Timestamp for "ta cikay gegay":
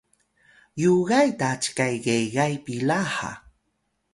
1.39-2.53